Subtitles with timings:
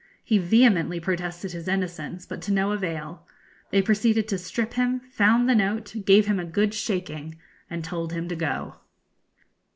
[0.23, 3.27] He vehemently protested his innocence, but to no avail.
[3.69, 7.37] They proceeded to strip him, found the note, gave him a good shaking,
[7.69, 8.77] and told him to go.